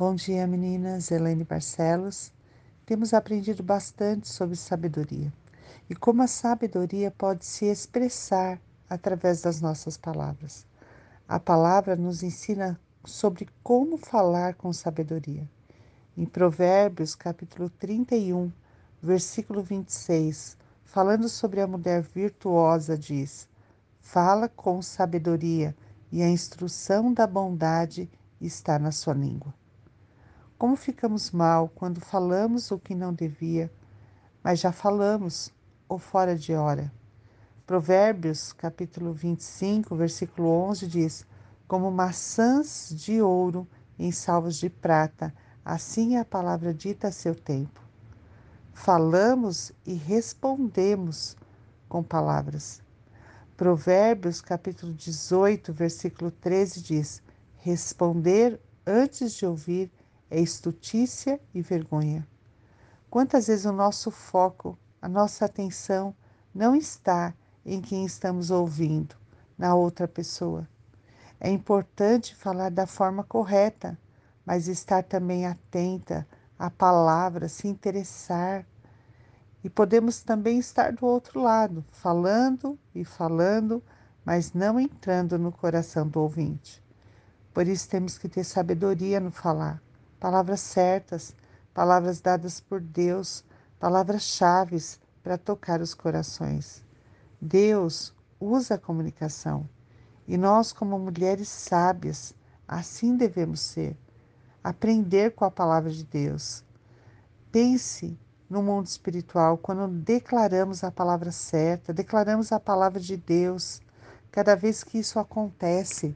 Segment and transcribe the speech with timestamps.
[0.00, 1.10] Bom dia, meninas.
[1.10, 2.32] Elaine Barcelos.
[2.86, 5.32] Temos aprendido bastante sobre sabedoria
[5.90, 10.64] e como a sabedoria pode se expressar através das nossas palavras.
[11.26, 15.50] A palavra nos ensina sobre como falar com sabedoria.
[16.16, 18.52] Em Provérbios, capítulo 31,
[19.02, 23.48] versículo 26, falando sobre a mulher virtuosa, diz:
[24.00, 25.74] Fala com sabedoria,
[26.12, 28.08] e a instrução da bondade
[28.40, 29.57] está na sua língua.
[30.58, 33.70] Como ficamos mal quando falamos o que não devia,
[34.42, 35.52] mas já falamos
[35.88, 36.92] ou fora de hora.
[37.64, 41.26] Provérbios, capítulo 25, versículo 11 diz:
[41.68, 45.32] Como maçãs de ouro em salvos de prata,
[45.64, 47.80] assim é a palavra dita a seu tempo.
[48.72, 51.36] Falamos e respondemos
[51.88, 52.82] com palavras.
[53.56, 57.22] Provérbios, capítulo 18, versículo 13 diz:
[57.58, 59.88] Responder antes de ouvir
[60.30, 62.26] é estutícia e vergonha.
[63.10, 66.14] Quantas vezes o nosso foco, a nossa atenção
[66.54, 67.32] não está
[67.64, 69.16] em quem estamos ouvindo,
[69.56, 70.68] na outra pessoa.
[71.40, 73.98] É importante falar da forma correta,
[74.44, 76.26] mas estar também atenta
[76.58, 78.66] à palavra, se interessar.
[79.64, 83.82] E podemos também estar do outro lado, falando e falando,
[84.24, 86.82] mas não entrando no coração do ouvinte.
[87.54, 89.82] Por isso temos que ter sabedoria no falar
[90.18, 91.34] palavras certas,
[91.72, 93.44] palavras dadas por Deus,
[93.78, 94.78] palavras-chave
[95.22, 96.84] para tocar os corações.
[97.40, 99.68] Deus usa a comunicação
[100.26, 102.34] e nós, como mulheres sábias,
[102.66, 103.96] assim devemos ser.
[104.62, 106.62] Aprender com a palavra de Deus.
[107.50, 108.18] Pense
[108.50, 113.80] no mundo espiritual quando declaramos a palavra certa, declaramos a palavra de Deus.
[114.30, 116.14] Cada vez que isso acontece,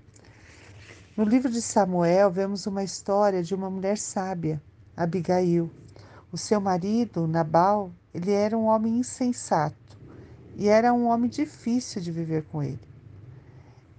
[1.14, 4.62] no livro de Samuel, vemos uma história de uma mulher sábia,
[4.96, 5.70] Abigail.
[6.32, 9.98] O seu marido, Nabal, ele era um homem insensato
[10.56, 12.80] e era um homem difícil de viver com ele,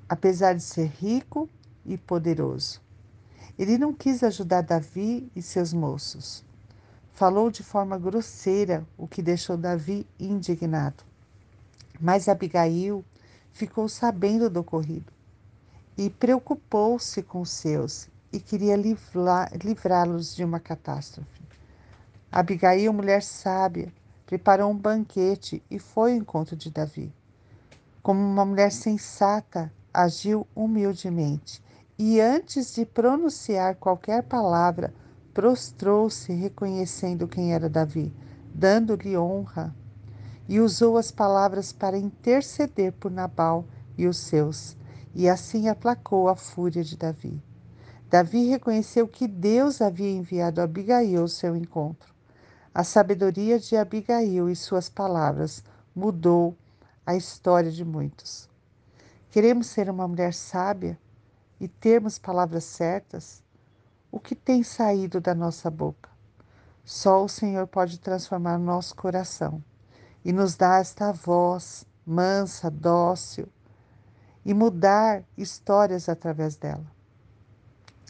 [0.09, 1.47] apesar de ser rico
[1.85, 2.81] e poderoso.
[3.59, 6.43] Ele não quis ajudar Davi e seus moços.
[7.13, 11.03] Falou de forma grosseira, o que deixou Davi indignado.
[12.01, 13.05] Mas Abigail
[13.51, 15.13] ficou sabendo do ocorrido
[15.97, 21.41] e preocupou-se com os seus e queria livrá-los de uma catástrofe.
[22.31, 23.93] Abigail, mulher sábia,
[24.25, 27.13] preparou um banquete e foi ao encontro de Davi.
[28.01, 31.61] Como uma mulher sensata, agiu humildemente
[31.97, 34.91] e, antes de pronunciar qualquer palavra,
[35.33, 38.11] prostrou-se reconhecendo quem era Davi,
[38.53, 39.73] dando-lhe honra,
[40.49, 43.65] e usou as palavras para interceder por Nabal
[43.97, 44.75] e os seus
[45.13, 47.41] e assim aplacou a fúria de Davi.
[48.09, 52.13] Davi reconheceu que Deus havia enviado Abigail ao seu encontro.
[52.73, 55.63] A sabedoria de Abigail e suas palavras
[55.95, 56.55] mudou
[57.05, 58.49] a história de muitos.
[59.29, 60.97] Queremos ser uma mulher sábia
[61.59, 63.43] e termos palavras certas?
[64.11, 66.09] O que tem saído da nossa boca?
[66.85, 69.63] Só o Senhor pode transformar nosso coração
[70.23, 73.47] e nos dar esta voz mansa, dócil,
[74.45, 76.85] e mudar histórias através dela.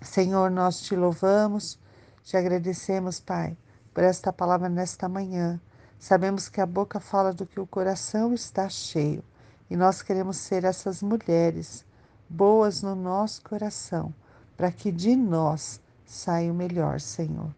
[0.02, 1.80] Senhor, nós te louvamos,
[2.24, 3.56] te agradecemos, Pai,
[3.94, 5.62] por esta palavra nesta manhã.
[6.00, 9.24] Sabemos que a boca fala do que o coração está cheio
[9.70, 11.86] e nós queremos ser essas mulheres
[12.28, 14.14] boas no nosso coração,
[14.58, 17.56] para que de nós saia o melhor, Senhor.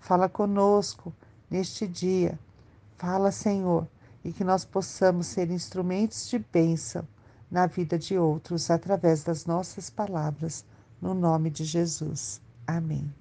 [0.00, 1.12] Fala conosco
[1.50, 2.38] neste dia.
[2.96, 3.88] Fala, Senhor,
[4.24, 7.06] e que nós possamos ser instrumentos de bênção
[7.50, 10.64] na vida de outros através das nossas palavras,
[11.00, 12.40] no nome de Jesus.
[12.66, 13.12] Amém.